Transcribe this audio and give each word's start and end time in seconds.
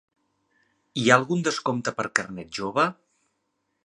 Hi 1.01 1.03
ha 1.11 1.17
algun 1.21 1.43
descompte 1.47 1.93
per 1.99 2.07
carnet 2.21 2.49
jove? 2.61 2.87